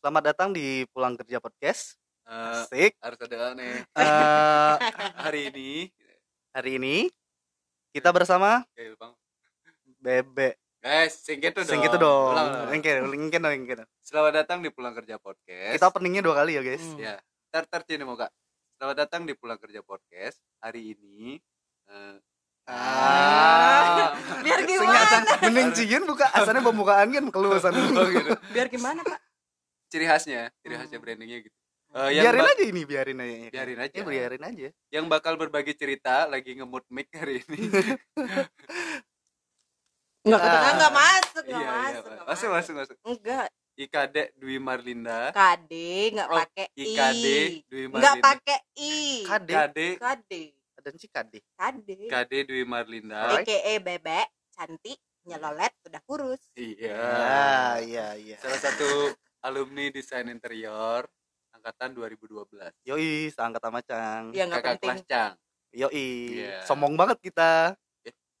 Selamat 0.00 0.32
datang 0.32 0.48
di 0.50 0.88
Pulang 0.88 1.12
Kerja 1.14 1.38
Podcast. 1.38 2.00
Eh, 2.24 2.32
Asik. 2.56 2.92
harus 3.02 3.18
ada 3.20 3.52
nih 3.52 3.82
Eh, 3.90 4.74
hari 5.26 5.40
ini 5.50 5.70
hari 6.50 6.78
ini 6.78 6.96
kita 7.90 8.08
bersama 8.08 8.62
Oke, 8.70 8.94
bang 8.94 9.12
Bebe. 9.98 10.48
guys 10.78 11.18
singkat 11.18 11.52
tuh 11.52 11.66
gitu 11.66 11.98
dong. 11.98 12.32
Ulang, 12.32 12.48
ulang. 12.48 12.70
Lingkin, 12.70 12.96
lingkin 13.10 13.40
dong, 13.40 13.52
lingkin. 13.52 13.82
selamat 14.00 14.32
datang 14.40 14.62
di 14.62 14.70
pulang 14.70 14.94
kerja 14.94 15.18
podcast 15.18 15.74
Kita 15.74 15.90
openingnya 15.90 16.22
dua 16.22 16.38
kali 16.38 16.54
ya, 16.54 16.62
guys. 16.62 16.80
Hmm. 16.86 16.96
ya 16.96 17.14
tar 17.50 17.66
tar 17.66 17.82
sini 17.82 18.00
mau 18.00 18.14
kak 18.14 18.30
selamat 18.78 18.96
datang 18.96 19.26
di 19.26 19.34
pulang 19.34 19.58
kerja 19.58 19.82
podcast 19.82 20.38
hari 20.56 20.94
ini 20.94 21.36
eh, 21.88 22.16
Ah. 22.64 24.14
Biar 24.40 24.62
gimana? 24.62 25.02
mending 25.42 25.74
cian 25.74 26.06
buka 26.06 26.30
asalnya 26.30 26.62
pembukaan 26.62 27.10
kan 27.10 27.26
keluasan. 27.28 27.74
oh 27.74 28.06
gitu 28.06 28.30
Biar 28.54 28.70
gimana, 28.70 29.02
Pak? 29.02 29.18
Ciri 29.90 30.06
khasnya 30.06 30.48
ciri 30.60 30.74
khasnya 30.76 30.96
brandingnya 30.96 31.42
gitu 31.42 31.56
Eh, 31.90 32.14
yang 32.14 32.30
biarin 32.30 32.46
aja 32.46 32.62
ini, 32.64 32.82
biarin 32.86 33.18
aja. 33.18 33.34
biarin 33.50 33.78
aja 33.80 33.90
Ya, 33.92 34.04
biarin 34.06 34.42
aja. 34.44 34.68
yang 34.88 35.06
bakal 35.06 35.34
berbagi 35.34 35.74
cerita 35.74 36.22
lagi 36.24 36.54
ngemut 36.54 36.86
mic 36.88 37.10
hari 37.10 37.42
ini 37.42 37.58
Enggak, 40.20 40.36
Ah. 40.36 40.46
enggak, 40.46 40.70
enggak 40.70 40.92
masuk, 40.94 41.42
iya 41.42 41.50
enggak 41.50 41.64
iya 41.64 41.72
masuk. 41.72 42.02
Pak. 42.02 42.12
enggak 42.12 42.26
masuk 42.28 42.48
masuk 42.52 42.74
masuk 42.76 42.96
Enggak, 43.02 43.46
IKD 43.74 44.16
Dwi 44.36 44.56
Marlinda 44.60 45.20
KD 45.32 45.72
enggak 46.12 46.28
Oh, 46.28 46.36
pakai 46.38 46.66
I. 46.70 46.82
IKD 46.84 47.26
Dwi 47.66 47.82
Enggak 47.82 47.96
Marlinda 48.04 48.22
pakai 48.22 48.58
I. 48.76 48.94
KD. 49.24 49.50
KD 49.50 49.78
KD. 49.96 50.32
Ada 50.76 50.88
sih 50.94 51.10
KD. 51.10 51.34
KD. 51.50 51.88
KD 52.06 52.32
Dwi 52.46 52.62
Marlinda. 52.64 53.34
AKA 53.34 53.72
bebek, 53.78 54.26
cantik, 54.50 54.96
nyelolet, 55.22 55.72
udah 55.82 56.00
kurus. 56.02 56.40
iya 56.54 56.94
Ah, 56.94 57.74
iya, 57.80 58.14
iya. 58.14 58.36
salah 58.38 58.56
satu 58.56 58.88
alumni 59.40 59.88
desain 59.88 60.26
interior 60.26 61.04
angkatan 61.50 61.92
2012 61.92 62.46
Yoi, 62.84 63.28
seangkat 63.28 63.60
sama 63.60 63.80
Cang. 63.82 64.32
Ya 64.32 64.44
enggak 64.44 64.62
kakak 64.62 64.72
penting. 64.76 64.88
kelas 64.90 65.02
Cang 65.04 65.32
Yoi. 65.70 66.08
Iya. 66.34 66.64
Sombong 66.64 66.94
banget 66.94 67.18
kita. 67.20 67.76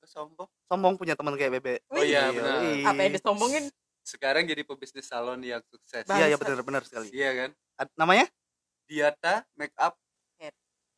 Kok 0.00 0.08
sombong 0.08 0.48
Sombong 0.66 0.94
punya 0.96 1.14
teman 1.14 1.34
kayak 1.34 1.52
Bebe. 1.56 1.74
oh 1.90 2.00
iya 2.00 2.28
Yoi. 2.28 2.36
benar 2.36 2.54
Apa 2.88 3.00
yang 3.02 3.14
disombongin? 3.14 3.64
sekarang 4.00 4.42
jadi 4.42 4.64
pebisnis 4.64 5.06
salon 5.06 5.38
yang 5.40 5.60
sukses. 5.66 6.02
Iya, 6.02 6.26
iya 6.26 6.36
benar 6.36 6.58
benar 6.60 6.82
sekali. 6.82 7.12
iya 7.12 7.30
kan 7.36 7.50
Ad- 7.76 7.94
namanya? 7.94 8.26
Diata 8.84 9.46
Make 9.54 9.76
Up 9.76 9.94
Hair. 10.36 10.54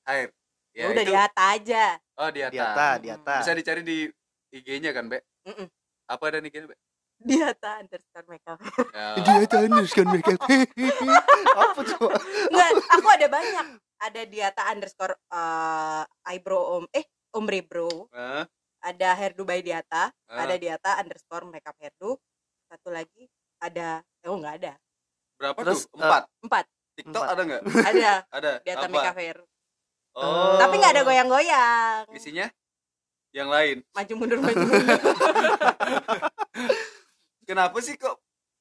Hair 0.07 0.29
Ya, 0.73 0.89
udah 0.89 1.05
itu- 1.05 1.11
di 1.11 1.15
atas 1.15 1.47
aja. 1.61 1.85
oh 2.17 2.31
Diata, 2.31 2.55
Diata, 2.55 2.89
Diata. 2.97 3.35
bisa 3.39 3.53
dicari 3.53 3.83
di 3.85 3.99
IG-nya 4.51 4.91
kan 4.91 5.05
Be 5.07 5.21
Mm-mm. 5.45 5.69
apa 6.07 6.23
ada 6.25 6.41
IG-nya 6.41 6.65
Be 6.65 6.77
Di 7.23 7.37
atas 7.39 7.73
underscore 7.81 8.27
makeup. 8.29 8.59
Ya. 8.91 9.07
Dia 9.17 9.47
tandus 9.47 9.91
kan 9.91 10.07
mereka. 10.07 10.33
Apa 11.63 11.81
tuh? 11.81 12.11
Enggak, 12.51 12.71
aku 12.91 13.07
ada 13.09 13.27
banyak. 13.29 13.67
Ada 14.03 14.21
diata 14.27 14.63
underscore 14.69 15.15
eh, 15.31 16.03
eyebrow 16.27 16.63
om 16.77 16.85
eh 16.91 17.07
ombre 17.33 17.63
bro. 17.63 18.11
Hah? 18.11 18.45
Ada 18.83 19.15
hairdo 19.15 19.43
by 19.43 19.63
diata. 19.63 20.11
Hah? 20.11 20.39
Ada 20.43 20.55
diata 20.59 20.91
underscore 20.99 21.47
makeup 21.47 21.75
hairdo. 21.79 22.19
Satu 22.67 22.91
lagi 22.91 23.27
ada 23.59 24.03
oh 24.27 24.35
enggak 24.35 24.55
ada. 24.59 24.73
berapa 25.37 25.59
Terus, 25.59 25.85
tuh 25.85 25.99
empat 25.99 26.23
Empat. 26.41 26.65
TikTok 26.95 27.21
empat. 27.21 27.33
ada 27.35 27.43
nggak 27.43 27.63
Ada 27.91 28.11
ada 28.31 28.51
diata 28.63 28.81
apa 28.81 28.91
makeup 28.91 29.17
hair. 29.19 29.37
oh 30.15 30.57
Tapi 30.57 30.75
nggak 30.79 30.93
ada 30.95 31.03
goyang-goyang. 31.03 32.03
isinya 32.13 32.47
yang 33.33 33.49
lain 33.49 33.81
Maju 33.91 34.13
mundur 34.15 34.39
maju 34.39 34.61
mundur. 34.61 34.87
kenapa 37.43 37.79
sih 37.79 37.95
kok 37.95 38.17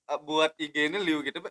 uh, 0.08 0.20
buat 0.20 0.54
IG 0.56 0.88
ini 0.88 0.98
liu 0.98 1.22
gitu 1.22 1.40
Be? 1.40 1.50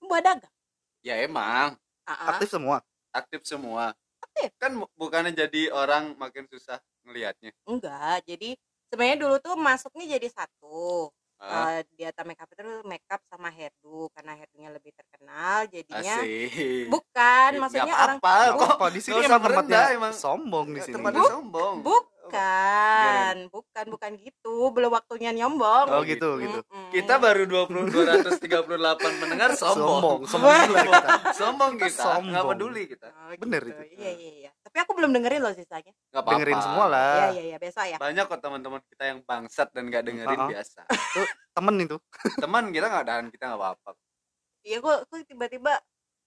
Buat 0.00 0.22
dagang. 0.22 0.54
ya 1.00 1.18
emang 1.18 1.74
ah. 2.04 2.30
Aktif 2.30 2.48
semua. 2.48 2.78
aktif 3.10 3.42
semua 3.42 3.92
Aktif. 4.18 4.54
kan 4.56 4.72
bu- 4.72 4.90
bukannya 4.94 5.32
jadi 5.32 5.68
orang 5.70 6.14
makin 6.14 6.46
susah 6.46 6.78
ngelihatnya 7.02 7.50
Enggak, 7.64 8.22
jadi 8.24 8.54
sebenarnya 8.86 9.18
dulu 9.18 9.36
tuh 9.38 9.54
masuknya 9.54 10.16
jadi 10.16 10.28
satu. 10.28 11.10
Ah, 11.36 11.74
Eh, 11.74 11.82
diata 11.92 12.22
makeup 12.22 12.46
itu 12.48 12.62
makeup 12.82 13.18
sama 13.26 13.50
hairdo 13.50 14.06
karena 14.10 14.32
hairdonya 14.32 14.70
lebih 14.70 14.94
terkenal 14.94 15.66
jadinya 15.66 16.14
asik 16.16 16.86
bukan 16.86 17.50
Nggak 17.50 17.60
maksudnya 17.60 17.94
orang 17.96 18.16
apa-apa 18.16 18.54
kok 18.54 18.74
Kok 18.78 18.90
di 18.94 19.00
sini 19.02 19.20
emang 19.20 19.42
tempatnya 19.42 19.80
emang. 19.90 20.12
sombong 20.14 20.66
di 20.70 20.80
sini. 20.80 20.94
tempatnya 20.94 21.22
sombong 21.26 21.74
bukan 22.24 23.34
bukan 23.48 23.84
bukan 23.88 24.12
gitu 24.16 24.54
belum 24.70 24.90
waktunya 24.90 25.30
nyombong 25.32 25.86
Oh 25.88 26.02
gitu 26.02 26.38
gitu. 26.38 26.58
Mm-mm. 26.62 26.90
kita 26.90 27.16
baru 27.16 27.42
20 27.44 27.90
238 27.90 28.62
pendengar 29.18 29.50
sombong 29.52 30.22
Sombong, 30.30 30.54
sombong 30.54 30.86
kita. 30.86 31.08
sombong 31.32 31.72
kita 31.76 32.02
Sombong. 32.02 32.24
nggak 32.28 32.44
peduli 32.46 32.82
kita 32.86 33.08
Oh, 33.12 33.34
Bener 33.38 33.62
gitu. 33.64 33.82
itu. 33.82 33.94
iya 33.96 34.12
iya 34.12 34.30
iya 34.38 34.50
tapi 34.62 34.76
aku 34.78 34.92
belum 34.94 35.10
dengerin 35.10 35.40
loh 35.40 35.52
sisanya 35.52 35.92
nggak 36.08 36.16
apa-apa 36.16 36.30
Dengerin 36.32 36.60
semua 36.60 36.84
iya 36.84 36.88
lah. 36.88 37.26
iya 37.30 37.42
iya 37.44 37.56
besok 37.58 37.84
ya 37.84 37.96
banyak 37.98 38.24
kok 38.24 38.40
teman-teman 38.40 38.80
kita 38.86 39.04
yang 39.04 39.18
bangsat 39.22 39.68
dan 39.70 39.84
nggak 39.86 40.02
dengerin 40.02 40.38
Uh-uh. 40.38 40.50
biasa 40.50 40.80
Temen 41.52 41.74
itu. 41.78 41.96
teman 42.38 42.64
kita 42.70 42.86
nggak 42.86 43.04
dan 43.04 43.24
kita 43.28 43.44
nggak 43.46 43.60
apa-apa 43.60 43.90
iya 44.62 44.78
kok 44.78 44.98
kok 45.04 45.26
tiba-tiba 45.26 45.72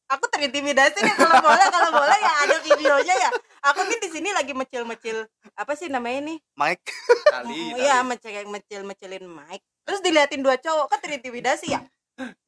aku 0.07 0.25
terintimidasi 0.29 0.97
nih 0.99 1.15
kalau 1.15 1.37
boleh 1.39 1.67
kalau 1.67 1.89
boleh 1.91 2.17
ya 2.17 2.33
ada 2.43 2.57
videonya 2.61 3.15
ya 3.17 3.29
aku 3.63 3.79
nih 3.83 3.97
di 3.99 4.09
sini 4.09 4.29
lagi 4.31 4.53
mecil-mecil 4.53 5.25
apa 5.53 5.73
sih 5.73 5.89
namanya 5.89 6.29
nih 6.29 6.37
Mike. 6.53 6.85
kali 7.27 7.73
iya 7.75 7.99
kali. 7.99 8.09
mecil 8.11 8.43
mecil 8.47 8.81
mecilin 8.83 9.25
mic 9.25 9.61
terus 9.81 9.99
diliatin 9.99 10.41
dua 10.41 10.55
cowok 10.55 10.87
kan 10.87 10.99
terintimidasi 10.99 11.73
ya 11.73 11.81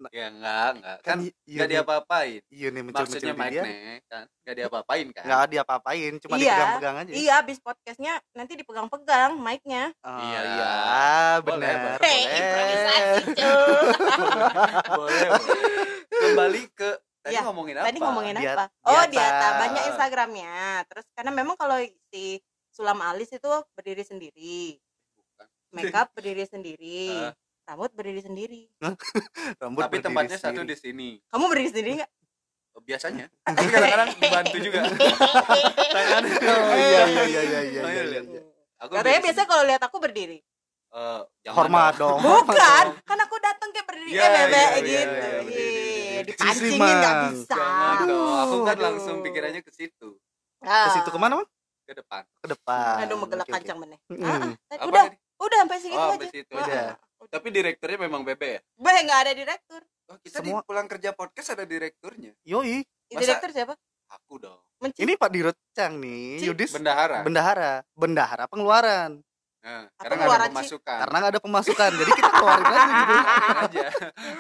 ya 0.08 0.32
enggak 0.32 0.70
enggak 0.74 0.98
kan 1.04 1.18
Kan 1.20 1.20
iya 1.44 1.56
nggak 1.58 1.68
nih, 1.68 1.74
diapa-apain 1.76 2.40
iya 2.48 2.68
nih 2.70 2.82
mencil-mencil 2.82 3.20
maksudnya 3.20 3.36
Mike 3.36 3.52
dia. 3.52 3.64
nih 3.66 3.82
kan 4.08 4.24
nggak 4.40 4.56
diapa-apain 4.56 5.08
kan 5.12 5.24
Nggak 5.28 5.44
diapa-apain, 5.52 6.12
cuma 6.18 6.34
Iya. 6.34 6.44
dipegang-pegang 6.48 6.96
aja. 6.96 7.12
iya 7.12 7.34
abis 7.38 7.58
podcastnya 7.60 8.14
nanti 8.32 8.54
dipegang-pegang 8.56 9.32
mic-nya 9.36 9.92
Oh, 10.00 10.16
Iya. 10.16 10.40
iya, 10.48 10.72
Boleh, 11.44 11.68
benar. 11.68 12.00
boleh. 12.00 12.00
Boleh. 12.00 12.56
boleh, 14.96 15.28
boleh. 15.28 15.68
kembali 16.16 16.64
ke 16.72 16.90
tadi 17.28 17.34
Iya, 17.34 17.42
ngomongin 17.44 17.76
apa? 17.76 17.86
tadi 17.86 17.98
ngomongin 18.00 18.34
Diat- 18.34 18.56
apa? 18.56 18.66
Oh 18.82 19.04
Diata. 19.04 19.12
diata. 19.12 19.48
Banyak 19.60 19.84
instagramnya. 19.86 20.56
Terus 20.86 21.06
karena 21.12 21.32
memang 21.34 21.56
kalau 21.56 21.78
si 22.08 22.40
Sulam 22.70 23.00
Alis 23.02 23.30
itu 23.30 23.52
berdiri 23.74 24.02
sendiri. 24.02 24.80
Bukan. 25.14 25.48
makeup 25.70 26.08
berdiri 26.16 26.44
sendiri. 26.44 27.12
Rambut 27.64 27.92
berdiri 27.92 28.22
sendiri. 28.22 28.62
Rambut 29.60 29.84
tapi 29.84 29.92
berdiri 29.94 30.06
tempatnya 30.08 30.38
satu 30.38 30.56
sendiri. 30.58 30.72
di 30.72 30.76
sini. 30.76 31.10
Kamu 31.28 31.44
berdiri 31.48 31.70
sendiri 31.70 31.92
nggak? 31.98 32.12
Oh, 32.72 32.82
biasanya. 32.82 33.26
Tapi 33.48 33.68
kadang-kadang 33.68 34.10
dibantu 34.16 34.58
juga. 34.62 34.80
Tangan 34.86 36.24
Oh 36.24 36.76
iya 36.78 37.04
iya 37.04 37.24
iya 37.26 37.42
iya 37.42 37.62
iya. 37.66 37.82
Iya, 37.84 38.04
iya, 38.06 38.22
iya. 38.24 38.42
aku 38.78 38.92
katanya 38.94 39.20
biasanya 39.20 39.48
kalau 39.48 39.64
lihat 39.66 39.82
aku 39.82 39.98
berdiri. 39.98 40.40
Eh, 40.88 41.22
jangan 41.44 41.58
Hormat 41.60 41.94
dong. 41.98 42.20
bukan. 42.22 42.86
Kan 43.02 43.18
aku 43.20 43.36
datang 43.40 43.70
kayak 43.72 43.86
berdiri 43.86 44.10
Iya, 44.10 44.22
eh 44.22 44.30
bebek 44.32 44.46
iya, 44.48 44.78
iya, 44.78 44.78
gitu. 44.78 44.86
iya, 44.86 45.02
Ih, 45.02 45.06
berdiri, 45.10 45.42
berdiri. 45.44 45.87
Dipancingin 46.28 46.78
nggak 46.78 47.16
bisa. 47.32 47.56
Jangan 47.56 48.06
dong. 48.06 48.38
Aku 48.44 48.56
kan 48.64 48.78
langsung 48.78 49.16
pikirannya 49.24 49.62
ke 49.64 49.72
situ. 49.72 50.10
Ke 50.60 50.90
situ 50.94 51.10
ke 51.10 51.20
mana, 51.20 51.40
Bang? 51.40 51.50
ke 51.88 51.94
depan. 51.96 52.24
Ke 52.44 52.48
depan. 52.52 52.94
aduh 53.00 53.16
megelak. 53.16 53.48
Ah, 53.48 53.56
ah, 53.56 54.52
apa 54.76 54.84
udah 54.84 55.04
tadi? 55.08 55.16
udah 55.40 55.58
sampai 55.64 55.78
segitu 55.80 55.96
Oh, 55.96 56.04
aja. 56.04 56.12
sampai 56.12 56.30
situ 56.36 56.52
Ah, 56.52 56.60
aja. 56.60 56.68
ah, 56.68 56.96
udah. 57.24 57.30
tapi 57.32 57.48
direkturnya 57.48 57.98
memang 58.04 58.22
bebe 58.28 58.60
ya? 58.60 58.62
Bah, 58.76 58.92
nggak 59.00 59.20
ada 59.24 59.32
direktur. 59.32 59.82
Oh, 60.08 60.18
kita 60.20 60.44
Semua- 60.44 60.60
di 60.60 60.68
pulang 60.68 60.88
kerja 60.88 61.10
podcast 61.16 61.48
ada 61.56 61.64
direkturnya. 61.64 62.36
Yoi. 62.44 62.84
Masa- 63.08 63.20
direktur 63.24 63.50
siapa? 63.56 63.74
Aku 64.08 64.40
dong. 64.40 64.60
Menci 64.80 65.00
Ini 65.00 65.16
Pak 65.16 65.30
Dirut 65.32 65.58
Cang 65.72 66.00
nih, 66.00 66.40
Cik, 66.40 66.48
Yudis 66.52 66.72
bendahara. 66.76 67.24
Bendahara, 67.24 67.72
bendahara 67.96 68.44
pengeluaran. 68.48 69.20
Nah, 69.64 69.84
karena 69.98 70.14
nggak 70.14 70.14
ada 70.14 70.24
keluaran 70.28 70.48
sih? 70.48 70.54
pemasukan 70.54 70.98
Karena 71.02 71.16
nggak 71.18 71.32
ada 71.34 71.42
pemasukan, 71.44 71.92
jadi 71.98 72.12
kita 72.16 72.30
keluarin 72.32 72.66
aja 72.68 72.90
gitu. 72.92 73.14
Aja 73.68 73.88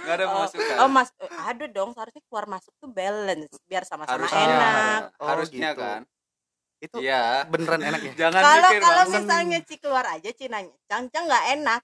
nggak 0.03 0.15
ada 0.15 0.25
Oh, 0.25 0.31
pemasukan 0.33 0.75
oh 0.77 0.89
mas 0.89 1.09
eh, 1.17 1.31
ada 1.33 1.65
dong 1.67 1.89
seharusnya 1.95 2.23
keluar 2.29 2.45
masuk 2.47 2.73
tuh 2.77 2.89
balance 2.91 3.53
biar 3.65 3.83
sama-sama 3.83 4.15
harusnya 4.17 4.43
enak 4.45 5.01
Oh, 5.17 5.27
harusnya 5.27 5.69
gitu. 5.73 5.81
kan 5.81 6.01
Itu 6.77 6.97
iya 7.01 7.21
beneran 7.49 7.81
enak 7.81 7.99
ya? 8.05 8.13
jangan 8.27 8.41
kalau 8.45 8.71
kalau 8.77 9.03
misalnya 9.09 9.57
Ci 9.65 9.75
keluar 9.81 10.05
aja 10.05 10.29
Ci 10.29 10.45
nanya 10.47 10.75
cang-cang 10.85 11.25
nggak 11.25 11.45
enak 11.57 11.81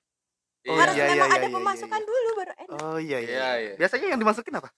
Iya. 0.63 0.79
harus 0.79 0.95
iya, 0.95 1.05
memang 1.11 1.27
iya, 1.27 1.35
ada 1.35 1.47
iya, 1.51 1.55
pemasukan 1.59 1.99
iya. 1.99 2.07
dulu 2.07 2.29
baru 2.39 2.53
enak 2.55 2.71
Oh 2.79 2.95
iya 2.95 3.17
iya. 3.19 3.29
Iya, 3.35 3.49
iya. 3.59 3.73
Biasanya 3.75 4.05
yang 4.15 4.19
dimasukin 4.23 4.53
apa? 4.55 4.69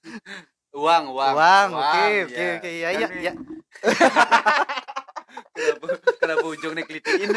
uang 0.74 1.03
uang 1.13 1.33
Uang, 1.38 1.68
oke, 1.77 2.03
oke, 2.25 2.45
oke, 2.57 2.71
ya, 2.74 2.89
Kan 2.89 3.00
ya, 3.00 3.07
nih, 3.07 3.21
ya. 3.21 3.33
kenapa 5.55 5.85
kenapa 6.15 6.45
ujungnya 6.45 6.83
kelitiin 6.83 7.29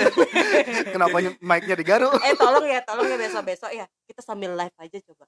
Kenapa 0.94 1.16
ny- 1.18 1.38
mic-nya 1.38 1.74
digaruk? 1.74 2.18
eh 2.18 2.34
tolong 2.34 2.64
ya 2.64 2.82
tolong 2.82 3.06
ya 3.06 3.16
besok 3.16 3.42
besok 3.44 3.70
ya 3.70 3.86
kita 4.04 4.20
sambil 4.20 4.52
live 4.52 4.74
aja 4.76 4.98
coba 5.04 5.24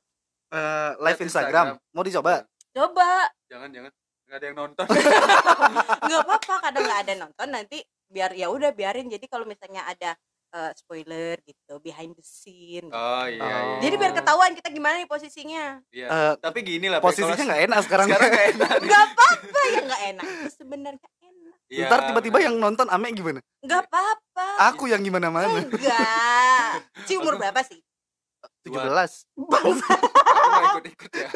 Eh, 0.51 0.91
live 0.99 1.21
Instagram. 1.21 1.79
Instagram. 1.79 1.95
Mau 1.95 2.03
dicoba? 2.03 2.35
coba 2.71 3.11
jangan 3.47 3.67
jangan 3.69 3.91
nggak 4.25 4.37
ada 4.37 4.47
yang 4.47 4.57
nonton 4.57 4.87
nggak 6.07 6.21
apa-apa 6.21 6.55
kadang 6.61 6.83
nggak 6.85 7.01
ada 7.01 7.15
nonton 7.17 7.49
nanti 7.49 7.79
biar 8.07 8.31
ya 8.33 8.47
udah 8.47 8.71
biarin 8.71 9.07
jadi 9.07 9.27
kalau 9.27 9.43
misalnya 9.43 9.83
ada 9.85 10.15
eh, 10.51 10.71
spoiler 10.73 11.35
gitu 11.41 11.79
behind 11.81 12.11
the 12.13 12.23
scene 12.23 12.87
gitu. 12.87 12.95
Oh 12.97 13.23
iya. 13.25 13.39
Oh. 13.39 13.47
iya. 13.47 13.59
jadi 13.81 13.95
biar 13.97 14.13
ketahuan 14.13 14.53
kita 14.53 14.69
gimana 14.69 14.99
nih 14.99 15.07
posisinya 15.07 15.83
Iya. 15.89 16.07
Eh, 16.07 16.33
Tapi 16.37 16.59
gini 16.61 16.87
lah, 16.87 16.99
posisinya 16.99 17.43
nggak 17.45 17.63
enak 17.65 17.79
sekarang. 17.85 18.07
sekarang 18.07 18.29
nggak 18.29 18.47
enak. 18.53 18.71
nggak 18.81 19.03
apa-apa 19.09 19.61
ya 19.65 19.79
nggak 19.85 20.03
enak 20.11 20.27
sebenarnya 20.53 21.09
Iya, 21.71 21.87
Ntar 21.87 22.11
tiba-tiba 22.11 22.39
yang 22.41 22.59
nonton 22.59 22.87
Ame 22.87 23.15
gimana? 23.15 23.39
nggak 23.61 23.87
apa-apa 23.87 24.47
Aku 24.69 24.85
yang 24.85 25.01
gimana 25.01 25.31
mana? 25.31 25.63
enggak 25.63 26.83
si 27.07 27.15
umur 27.15 27.37
berapa 27.37 27.63
sih 27.63 27.79
17 28.61 28.75
aku 29.41 29.71
nggak 29.71 30.65
ikut-ikut 30.67 31.11
ya. 31.15 31.29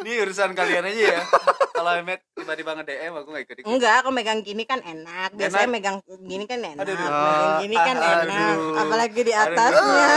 Ini 0.00 0.10
urusan 0.22 0.54
kalian 0.54 0.84
aja 0.86 1.04
ya. 1.12 1.22
Kalau 1.70 1.92
Emet 1.92 2.22
tiba-tiba 2.32 2.72
nge-DM 2.72 3.12
aku 3.14 3.28
nggak 3.28 3.44
ikut-ikut. 3.44 3.66
enggak 3.66 3.94
aku 4.00 4.08
megang 4.10 4.40
gini 4.40 4.62
kan 4.62 4.80
enak 4.80 5.34
biasanya 5.34 5.66
Enak. 5.66 5.74
megang 5.74 5.96
gini 6.22 6.44
kan 6.46 6.58
enak 6.62 6.80
Aduh, 6.80 6.94
aduh. 6.94 7.04
megang 7.04 7.52
gini 7.58 7.76
kan 7.76 7.96
Aduh. 7.96 8.12
enak 8.22 8.56
apalagi 8.78 9.20
di 9.20 9.32
atasnya 9.34 10.08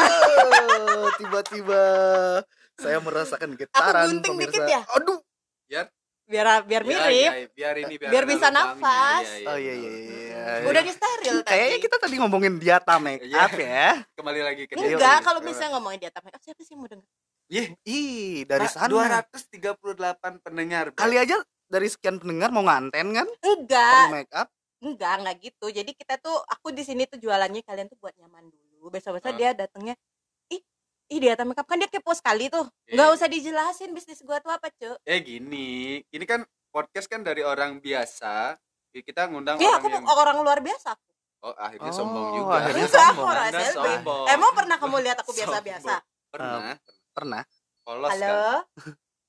tiba-tiba 1.15 1.83
saya 2.75 2.97
merasakan 2.99 3.49
getaran 3.53 4.05
gunting 4.07 4.33
pemirsa. 4.33 4.51
dikit 4.51 4.63
ya? 4.65 4.81
Aduh. 4.93 5.19
Biar 6.23 6.63
biar 6.63 6.81
Ya, 6.81 6.87
mirip 6.87 7.11
ya, 7.11 7.31
biar 7.49 7.75
ini 7.77 7.93
biar, 7.95 8.09
Biar 8.09 8.23
bisa 8.25 8.47
nafas. 8.47 9.27
Oh 9.43 9.55
iya 9.55 9.73
iya 9.73 9.91
iya. 9.93 10.43
udah 10.63 10.81
di 10.81 10.91
steril 10.91 11.37
Kayaknya 11.41 11.77
kita 11.79 11.95
tadi 11.97 12.15
ngomongin 12.15 12.53
diata 12.57 12.95
make 12.97 13.21
Iya. 13.21 13.39
up 13.41 13.53
ya. 13.53 13.89
kembali 14.13 14.41
lagi 14.41 14.63
ke 14.65 14.73
enggak 14.73 15.19
kalau 15.21 15.39
misalnya 15.39 15.71
ngomongin 15.73 15.99
di 15.99 16.07
atas 16.07 16.21
makeup 16.21 16.41
siapa 16.41 16.61
sih 16.61 16.73
yang 16.73 16.81
mau 16.81 16.89
denger 16.89 17.07
Ih, 17.85 18.43
dari 18.43 18.65
sana. 18.65 18.89
238 18.89 19.69
pendengar. 20.41 20.85
Kali 20.91 21.15
aja 21.15 21.37
dari 21.65 21.85
sekian 21.85 22.17
pendengar 22.17 22.49
mau 22.49 22.61
nganten 22.61 23.07
kan? 23.13 23.27
enggak 23.41 24.01
Perlu 24.01 24.15
make 24.15 24.33
up. 24.33 24.47
enggak 24.79 25.13
enggak 25.17 25.35
gitu 25.41 25.65
jadi 25.69 25.87
kita 25.89 26.17
tuh 26.17 26.35
aku 26.43 26.69
di 26.69 26.81
sini 26.81 27.05
tuh 27.05 27.15
jualannya 27.15 27.61
kalian 27.61 27.87
tuh 27.87 27.95
buat 27.97 28.11
nyaman 28.15 28.51
dulu 28.75 28.89
besok 28.89 29.15
besok 29.15 29.31
Ah. 29.31 29.37
dia 29.37 29.49
datangnya 29.53 29.95
ih 31.13 31.15
ih 31.15 31.21
di 31.21 31.29
atas 31.29 31.45
makeup 31.45 31.69
kan 31.69 31.77
dia 31.77 31.85
kepo 31.85 32.09
sekali 32.11 32.49
tuh 32.49 32.65
nggak 32.87 33.09
usah 33.13 33.29
dijelasin 33.29 33.93
bisnis 33.93 34.19
gua 34.19 34.41
tuh 34.41 34.49
apa 34.49 34.73
cuy 34.73 34.97
Eh 35.05 35.21
gini, 35.21 36.01
ini 36.01 36.25
kan 36.25 36.41
podcast 36.67 37.05
kan 37.05 37.21
dari 37.21 37.41
orang 37.41 37.77
biasa. 37.77 38.57
Kita 38.89 39.25
ngundang 39.25 39.57
Iya 39.57 39.69
orang 39.69 39.77
aku 39.77 39.87
yang 39.87 40.05
orang 40.07 40.37
luar 40.39 40.59
biasa 40.59 40.89
Oh, 41.43 41.53
akhirnya 41.53 41.85
Oh, 41.85 41.95
sombong 41.95 42.27
juga. 42.35 42.53
akhirnya 42.55 42.85
enggak 42.87 43.03
aku 43.03 43.09
sombong. 43.11 43.27
orang 43.27 43.45
Anda 43.45 43.59
selfie 43.59 43.73
sombong. 43.93 44.25
emang 44.27 44.51
pernah 44.53 44.77
kamu 44.77 44.95
lihat 45.01 45.17
aku 45.19 45.31
biasa-biasa 45.33 45.93
Pernah. 46.33 46.73
Pernah. 47.11 47.41
Polos 47.83 48.09
halo 48.09 48.25
kan. 48.25 48.57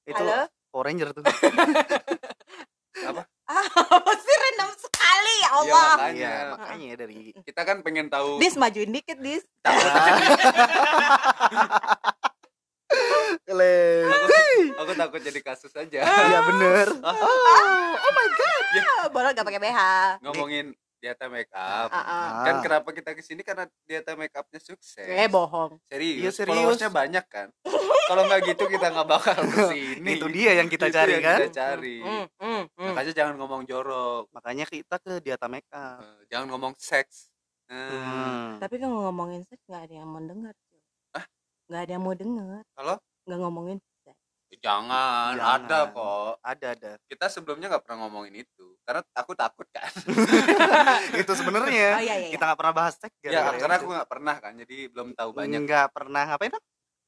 Itu 0.07 0.23
halo 0.23 0.41
Power 0.71 0.85
Ranger 0.87 1.09
tuh. 1.13 1.23
apa 3.11 3.23
sih 4.25 4.37
random 4.41 4.70
sekali 4.81 5.35
ya 5.37 5.43
Iya, 5.44 5.50
Allah 5.52 5.87
makanya. 5.94 6.19
Iya, 6.19 6.37
makanya 6.56 6.91
dari 6.96 7.19
Kita 7.44 7.61
kan 7.62 7.76
pengen 7.85 8.06
tahu 8.08 8.41
dis 8.41 8.56
majuin 8.56 8.91
dikit 8.91 9.19
dis 9.20 9.44
Kelen. 13.44 14.06
aku, 14.14 14.38
aku 14.79 14.93
takut 14.94 15.20
jadi 15.20 15.41
kasus 15.43 15.75
aja. 15.75 16.00
Iya 16.06 16.41
bener. 16.46 16.87
Ah, 17.02 17.14
boleh 19.11 19.31
gak 19.37 19.47
pakai 19.47 19.61
BH 19.62 19.81
Ngomongin 20.25 20.75
Diata 21.05 21.29
Make 21.29 21.53
Up. 21.53 21.93
Ah, 21.93 22.01
ah. 22.01 22.29
Kan 22.43 22.55
kenapa 22.59 22.89
kita 22.91 23.12
ke 23.12 23.21
sini 23.21 23.45
karena 23.45 23.69
Diata 23.85 24.17
Make 24.17 24.33
Upnya 24.33 24.56
sukses. 24.59 25.05
eh 25.05 25.29
bohong 25.29 25.77
Serius, 25.85 26.17
Iya, 26.17 26.31
serius. 26.33 26.49
followersnya 26.49 26.89
banyak 26.89 27.25
kan. 27.27 27.53
Kalau 28.05 28.25
nggak 28.25 28.41
gitu 28.47 28.65
kita 28.67 28.89
nggak 28.89 29.05
bakal 29.06 29.37
ke 29.45 29.69
sini. 29.69 30.17
Itu 30.17 30.27
dia 30.27 30.56
yang 30.56 30.67
kita 30.67 30.89
Itu 30.89 30.97
cari 30.97 31.12
yang 31.15 31.23
kan. 31.23 31.39
Kita 31.43 31.53
cari. 31.55 31.97
Hmm, 32.01 32.25
hmm, 32.35 32.62
hmm. 32.71 32.87
Makanya 32.89 33.12
jangan 33.12 33.35
ngomong 33.37 33.62
jorok, 33.65 34.33
Makanya 34.33 34.65
kita 34.65 34.97
ke 34.97 35.21
diata 35.21 35.45
make 35.45 35.69
up. 35.69 36.01
Eh, 36.01 36.25
jangan 36.27 36.49
ngomong 36.49 36.73
seks. 36.75 37.29
Eh, 37.67 37.77
Hmm. 37.77 38.57
tapi 38.57 38.77
kan 38.77 38.89
ngomongin 38.89 39.41
seks 39.43 39.61
nggak 39.62 39.85
ada 39.85 39.95
yang 39.95 40.09
mau 40.09 40.21
dengar. 40.21 40.57
Hah? 41.12 41.25
nggak 41.67 41.81
ada 41.83 41.93
yang 41.93 42.03
mau 42.03 42.12
dengar 42.15 42.61
Kalau? 42.73 42.97
nggak 43.25 43.39
ngomongin. 43.41 43.79
Jangan, 44.61 45.35
Jangan. 45.39 45.61
ada 45.65 45.79
kok. 45.91 46.33
Ada 46.45 46.67
ada. 46.77 46.91
Kita 47.09 47.27
sebelumnya 47.33 47.67
nggak 47.73 47.85
pernah 47.87 48.06
ngomongin 48.06 48.45
itu 48.45 48.67
karena 48.85 49.01
aku 49.17 49.33
takut 49.33 49.67
kan. 49.73 49.89
itu 51.23 51.33
sebenarnya. 51.35 51.89
oh 51.99 52.03
iya 52.03 52.15
iya, 52.15 52.17
iya. 52.29 52.31
Kita 52.35 52.45
nggak 52.53 52.59
pernah 52.61 52.75
bahas 52.75 52.95
seks 53.01 53.17
ya 53.25 53.56
karena 53.56 53.75
itu. 53.79 53.83
aku 53.83 53.87
nggak 53.97 54.11
pernah 54.11 54.35
kan, 54.39 54.53
jadi 54.61 54.77
belum 54.93 55.09
tahu 55.17 55.31
banyak 55.33 55.61
nggak 55.65 55.89
pernah 55.91 56.23
ngapain 56.29 56.53
Nak? 56.53 56.65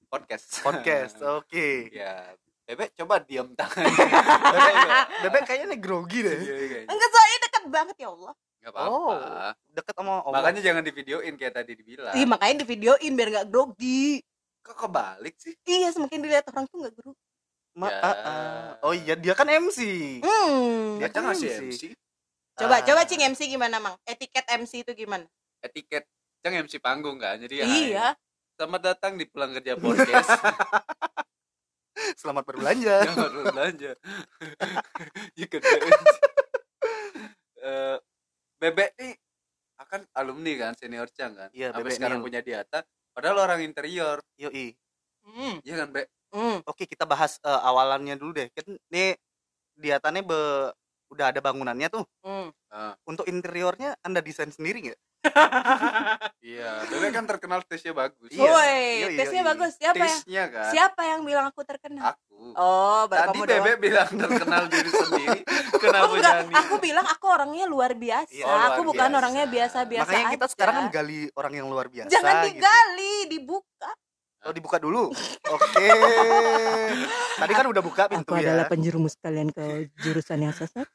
podcast. 0.09 0.47
podcast. 0.63 1.17
Oke. 1.39 1.91
ya, 1.93 2.33
bebek 2.65 2.97
coba 2.97 3.21
diam 3.21 3.53
tangan. 3.53 3.85
Bebek, 4.55 4.75
bebek 5.27 5.43
kayaknya 5.45 5.67
nih 5.77 5.81
grogi 5.83 6.19
deh. 6.25 6.41
Iya, 6.41 6.57
iya, 6.57 6.79
iya. 6.83 6.89
enggak 6.89 7.11
soalnya 7.13 7.39
deket 7.47 7.65
banget 7.69 7.97
ya 8.01 8.09
Allah 8.11 8.35
Nggak 8.67 8.73
apa-apa. 8.75 8.91
Oh. 8.91 9.53
Deket 9.71 9.95
sama 9.95 10.15
Om. 10.27 10.33
Makanya 10.35 10.61
jangan 10.65 10.83
divideoin 10.83 11.35
kayak 11.39 11.55
tadi 11.55 11.73
dibilang. 11.79 12.15
Ih, 12.19 12.27
makanya 12.27 12.63
di 12.63 12.67
videoin 12.67 13.13
biar 13.15 13.29
nggak 13.31 13.49
grogi 13.53 14.19
Kok 14.67 14.75
kebalik 14.75 15.39
sih? 15.39 15.55
iya 15.63 15.95
semakin 15.95 16.19
dilihat 16.27 16.51
orang 16.51 16.67
tuh 16.67 16.83
nggak 16.83 16.95
grogi 16.99 17.26
Ma- 17.77 17.93
Ya. 17.93 18.01
ah, 18.01 18.17
ah. 18.25 18.69
Oh 18.83 18.97
iya 18.97 19.13
dia 19.15 19.37
kan 19.37 19.45
MC. 19.45 19.79
hmm. 20.25 20.97
Dia 20.97 21.09
sih 21.37 21.45
MC. 21.45 21.45
MC? 21.71 21.83
coba 22.57 22.81
Ah. 22.81 22.83
coba 22.83 23.05
cing 23.05 23.21
MC 23.21 23.53
gimana 23.53 23.77
mang 23.77 24.01
etiket 24.09 24.49
MC 24.49 24.81
itu 24.81 24.93
gimana 24.97 25.29
Etiket. 25.61 26.09
Cang 26.41 26.57
MC 26.57 26.79
panggung 26.79 27.19
kan, 27.19 27.37
jadi 27.37 27.61
ya. 27.61 27.67
iya 27.67 28.07
Selamat 28.55 28.95
datang 28.95 29.21
di 29.21 29.29
Pulang 29.29 29.53
Kerja 29.53 29.77
Podcast. 29.77 30.31
Selamat 32.21 32.49
berbelanja. 32.49 33.03
Jangan 33.09 33.29
berbelanja. 33.35 33.93
Ya 35.37 35.47
kedua. 35.47 35.77
Eh, 37.59 37.97
Bebek 38.57 38.97
nih 38.97 39.13
akan 39.77 40.01
alumni 40.17 40.53
kan 40.57 40.73
senior 40.73 41.09
Cang 41.13 41.37
kan. 41.37 41.53
Iya, 41.53 41.77
Sampai 41.77 41.83
Bebek 41.85 41.97
sekarang 42.01 42.19
Nil. 42.23 42.27
punya 42.31 42.41
diata. 42.41 42.81
Padahal 43.13 43.37
orang 43.45 43.61
interior. 43.61 44.25
Yoi. 44.41 44.73
hmm. 45.29 45.61
Iya 45.61 45.75
kan, 45.85 45.89
Be? 45.93 46.09
Hmm. 46.31 46.59
Oke 46.65 46.85
kita 46.85 47.05
bahas 47.05 47.39
eh, 47.41 47.61
awalannya 47.63 48.15
dulu 48.15 48.35
deh. 48.35 48.49
Kan 48.51 48.67
ini 48.91 49.15
diatannya 49.75 50.23
be 50.23 50.41
udah 51.07 51.31
ada 51.31 51.39
bangunannya 51.39 51.87
tuh. 51.87 52.05
Hmm. 52.21 52.51
Untuk 53.05 53.25
interiornya 53.25 53.95
Anda 54.03 54.21
desain 54.21 54.51
sendiri 54.51 54.91
nggak? 54.91 55.01
Iya, 56.39 56.87
Bebek 56.87 57.11
kan 57.11 57.25
terkenal 57.27 57.59
taste-nya 57.65 57.91
bagus. 57.93 58.31
Iya. 58.31 58.47
Woi, 58.47 58.79
Yoi, 59.03 59.17
tesnya 59.17 59.43
yoi. 59.43 59.49
bagus. 59.49 59.73
Siapa 59.75 59.99
yang 59.99 60.21
kan. 60.53 60.71
siapa 60.71 61.03
yang 61.03 61.21
bilang 61.23 61.47
aku 61.47 61.67
terkenal? 61.67 62.15
Aku. 62.15 62.55
Oh, 62.55 63.03
baru 63.07 63.21
Tadi 63.27 63.39
kamu 63.39 63.43
Bebek 63.45 63.59
doang. 63.67 63.81
bilang 63.83 64.11
terkenal 64.15 64.63
diri 64.69 64.91
sendiri. 64.93 65.41
Kenapa 65.77 66.05
Enggak, 66.09 66.23
jangan 66.23 66.55
aku 66.57 66.75
bilang 66.79 67.07
aku 67.07 67.27
orangnya 67.27 67.65
luar 67.67 67.93
biasa. 67.93 68.31
Iya, 68.31 68.45
Oh, 68.45 68.53
luar 68.53 68.67
aku 68.69 68.81
bukan 68.85 69.03
biasa. 69.03 69.19
orangnya 69.19 69.45
biasa-biasa 69.47 70.07
Makanya 70.07 70.27
kita 70.31 70.47
aja. 70.47 70.53
sekarang 70.55 70.75
kan 70.77 70.87
gali 70.93 71.19
orang 71.35 71.53
yang 71.55 71.67
luar 71.67 71.87
biasa. 71.89 72.09
Jangan 72.09 72.35
gitu. 72.37 72.47
digali, 72.53 73.15
dibuka. 73.27 73.91
Oh 74.47 74.55
dibuka 74.55 74.79
dulu. 74.79 75.11
Oke. 75.51 75.87
Tadi 77.43 77.53
kan 77.53 77.67
udah 77.67 77.83
buka 77.83 78.07
pintu 78.07 78.39
ya. 78.39 78.63
penjerumus 78.71 79.19
kalian 79.19 79.51
ke 79.51 79.91
jurusan 79.99 80.47
yang 80.47 80.55
sesat. 80.55 80.87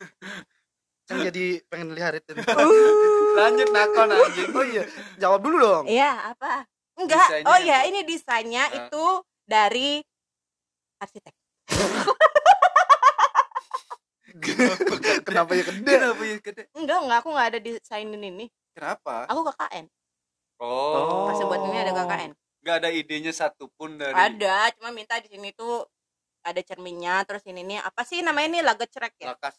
Kan 1.04 1.20
jadi 1.28 1.60
pengen 1.68 1.92
lihat 1.92 2.16
itu. 2.16 2.32
Lanjut 3.36 3.68
nakon 3.75 4.08
anjing. 4.08 4.50
Oh 4.56 4.64
iya, 4.64 4.88
jawab 5.20 5.44
dulu 5.44 5.60
dong. 5.60 5.86
Iya, 5.92 6.32
apa? 6.32 6.64
Enggak. 6.96 7.28
Desainnya 7.28 7.52
oh 7.52 7.58
iya, 7.60 7.78
ini 7.92 8.00
desainnya 8.08 8.64
Ah. 8.72 8.75
itu 8.88 9.06
dari 9.44 10.00
arsitek. 11.04 11.36
Kenapa 15.28 15.52
ya 15.60 15.64
gede? 15.68 15.92
Kenapa 15.92 16.24
ya 16.24 16.38
gede? 16.40 16.64
Enggak, 16.72 16.98
enggak 17.04 17.18
aku 17.20 17.30
enggak 17.36 17.48
ada 17.52 17.60
desainin 17.60 18.24
ini. 18.24 18.46
Kenapa? 18.72 19.28
Aku 19.28 19.44
KKN. 19.44 19.86
Oh. 20.64 21.28
Pas 21.28 21.42
buat 21.44 21.62
ini 21.68 21.78
ada 21.84 21.92
KKN. 21.92 22.32
Gak 22.62 22.75
ada 22.86 22.89
idenya 22.94 23.34
satupun 23.34 23.98
dari 23.98 24.13
Ada, 24.13 24.70
cuma 24.77 24.94
minta 24.94 25.18
di 25.18 25.34
sini 25.34 25.50
tuh 25.50 25.82
ada 26.41 26.62
cerminnya, 26.62 27.25
terus 27.25 27.41
ini 27.46 27.65
nih 27.65 27.82
apa 27.82 28.06
sih 28.06 28.22
namanya 28.22 28.48
ini 28.53 28.60
laga 28.62 28.86
cerek 28.86 29.18
ya? 29.18 29.34
lakas, 29.34 29.58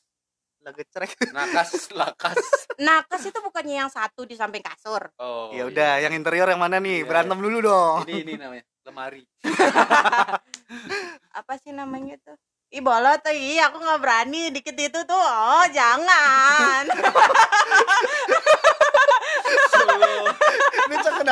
Lagi 0.62 0.86
cerek. 0.86 1.10
nakas, 1.34 1.70
lakas. 1.98 2.38
Nakas 2.78 3.22
itu 3.26 3.38
bukannya 3.42 3.82
yang 3.82 3.90
satu 3.90 4.22
di 4.22 4.38
samping 4.38 4.62
kasur. 4.62 5.10
Oh. 5.18 5.50
Ya 5.50 5.66
udah, 5.66 5.98
yang 5.98 6.14
interior 6.14 6.46
yang 6.46 6.62
mana 6.62 6.78
nih? 6.78 7.02
Iya. 7.02 7.06
Berantem 7.06 7.38
dulu 7.42 7.58
dong. 7.58 8.06
Ini 8.06 8.22
ini 8.22 8.32
namanya 8.38 8.62
lemari. 8.86 9.22
Apa 11.38 11.58
sih 11.58 11.74
namanya 11.74 12.14
tuh? 12.22 12.38
Ih 12.72 12.80
bolot 12.80 13.20
tuh, 13.20 13.34
ih 13.36 13.60
aku 13.60 13.76
nggak 13.82 14.00
berani 14.00 14.48
dikit 14.48 14.72
itu 14.72 15.00
tuh. 15.04 15.18
Oh 15.20 15.66
jangan. 15.74 16.86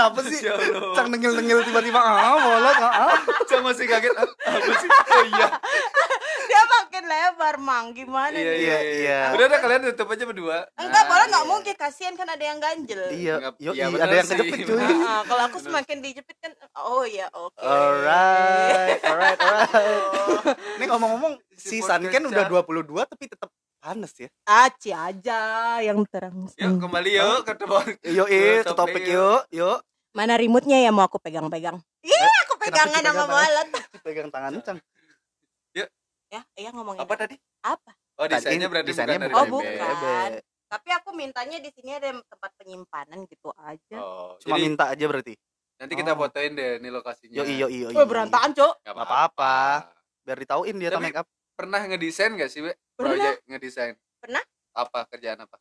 Kenapa 0.00 0.21
sih? 0.25 0.38
Ya. 0.40 0.57
Cak 0.97 1.07
nengil-nengil 1.07 1.59
tiba-tiba 1.62 2.00
ah, 2.00 2.40
bolot 2.40 2.78
ah. 2.80 2.92
ah. 3.04 3.19
Cang 3.45 3.61
masih 3.61 3.85
kaget 3.85 4.16
ah, 4.16 4.25
apa 4.25 4.73
sih? 4.80 4.88
Oh 4.88 5.25
iya. 5.28 5.47
Dia 6.40 6.62
makin 6.66 7.02
lebar 7.04 7.57
mang, 7.61 7.87
gimana 7.92 8.33
Iya, 8.33 8.49
nih? 8.49 8.57
iya, 8.59 8.78
Iya, 8.80 8.97
iya. 8.97 9.21
Udah 9.37 9.45
udah 9.47 9.61
kalian 9.61 9.80
tutup 9.92 10.09
aja 10.09 10.25
berdua. 10.25 10.59
Enggak, 10.75 11.04
Nah, 11.04 11.04
boleh 11.07 11.26
nggak 11.28 11.45
iya. 11.45 11.52
mungkin 11.52 11.75
kasihan 11.76 12.14
kan 12.16 12.26
ada 12.26 12.40
yang 12.42 12.59
ganjel. 12.59 13.02
Iya, 13.12 13.35
yo, 13.61 13.71
iya, 13.71 13.85
ada 13.92 14.14
yang 14.16 14.26
kejepit 14.26 14.59
cuy. 14.66 14.80
Ah, 15.04 15.23
kalau 15.28 15.42
aku 15.47 15.59
semakin 15.61 15.97
dijepit 16.00 16.37
kan 16.40 16.52
oh 16.80 17.04
ya 17.04 17.28
oke. 17.30 17.61
Alright, 17.61 19.00
alright, 19.04 19.38
alright. 19.38 19.69
Ini 20.80 20.85
ngomong-ngomong, 20.88 21.33
Si 21.52 21.85
Sanken 21.85 22.25
udah 22.25 22.49
Cak. 22.49 22.66
22 22.66 22.88
tapi 23.04 23.25
tetap 23.28 23.52
panas 23.80 24.12
ya. 24.14 24.28
Aci 24.44 24.90
aja 24.92 25.40
yang 25.80 26.04
terang. 26.06 26.46
Yuk 26.52 26.72
kembali 26.78 27.10
yuk 27.10 27.38
ke 27.42 27.52
tempat 27.56 27.84
Yuk, 28.04 28.28
Ke 28.28 28.60
ke 28.60 28.64
topik 28.68 28.76
topik 28.76 29.04
yuk, 29.08 29.40
yuk. 29.50 29.78
Mana 30.12 30.37
remote-nya 30.37 30.78
ya 30.78 30.90
mau 30.90 31.06
aku 31.06 31.16
pegang-pegang? 31.16 31.80
Iya, 32.02 32.28
aku 32.44 32.54
kenapa 32.58 32.66
pegangan 32.84 33.02
sama? 33.02 33.25
Bolot. 33.26 33.68
pegang 34.06 34.28
tangan 34.28 34.52
Cang. 34.60 34.78
Ya, 36.30 36.46
iya 36.54 36.70
ngomongin 36.70 37.02
Apa 37.02 37.18
tadi? 37.18 37.34
apa? 37.60 37.90
Oh, 38.14 38.30
desainnya 38.30 38.70
berarti 38.70 38.94
desainnya 38.94 39.18
bukan 39.18 39.26
dari 39.26 39.34
Oh, 39.34 39.46
bukan. 39.50 40.30
Tapi 40.70 40.88
aku 40.94 41.10
mintanya 41.10 41.58
di 41.58 41.75
sini 41.75 41.90
ada 41.90 42.14
tempat 42.22 42.50
penyimpanan 42.54 43.26
gitu 43.26 43.50
aja. 43.58 43.99
Oh, 43.99 44.38
Cuma 44.38 44.54
jadi 44.54 44.62
minta 44.62 44.94
aja 44.94 45.04
berarti. 45.10 45.34
nanti 45.75 45.96
kita 45.96 46.12
Oh. 46.12 46.22
fotoin 46.22 46.54
deh 46.54 46.78
nih 46.78 46.92
lokasinya. 46.92 47.34
Yo 47.34 47.42
iyo 47.42 47.66
iyo. 47.66 47.88
Wah, 47.90 48.06
berantakan, 48.06 48.54
Cok. 48.54 48.75
Nggak 48.78 48.94
apa-apa. 48.94 49.56
Biar 50.22 50.38
ditauin 50.38 50.76
dia 50.76 50.90
Tapi- 50.92 51.02
make 51.02 51.18
up. 51.18 51.26
Pernah 51.58 51.80
ngedesain 51.82 52.30
gak 52.37 52.49
sih, 52.49 52.62
Be? 52.62 52.72
Pernah. 53.00 53.16
Project 53.16 53.40
ngedesain. 53.49 53.95
Pernah. 54.21 54.45
Apa 54.76 55.09
kerjaan 55.09 55.40
apa? 55.40 55.57